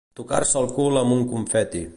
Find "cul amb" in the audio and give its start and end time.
0.79-1.17